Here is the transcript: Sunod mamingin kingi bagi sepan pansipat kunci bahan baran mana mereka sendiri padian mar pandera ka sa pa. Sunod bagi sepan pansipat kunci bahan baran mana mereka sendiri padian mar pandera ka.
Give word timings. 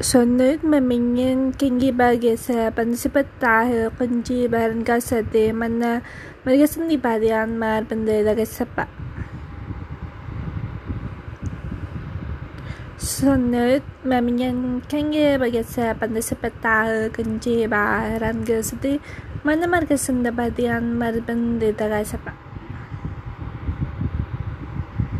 Sunod 0.00 0.64
mamingin 0.64 1.52
kingi 1.52 1.92
bagi 1.92 2.32
sepan 2.32 2.96
pansipat 2.96 3.28
kunci 3.92 4.48
bahan 4.48 4.80
baran 4.80 5.52
mana 5.52 6.00
mereka 6.40 6.64
sendiri 6.72 6.96
padian 6.96 7.60
mar 7.60 7.84
pandera 7.84 8.32
ka 8.32 8.40
sa 8.48 8.64
pa. 8.64 8.88
Sunod 12.96 13.84
bagi 15.36 15.60
sepan 15.68 16.16
pansipat 16.16 16.64
kunci 17.12 17.68
bahan 17.68 18.40
baran 18.40 18.40
mana 19.44 19.68
mereka 19.68 20.00
sendiri 20.00 20.32
padian 20.32 20.96
mar 20.96 21.12
pandera 21.20 22.00
ka. 22.24 22.49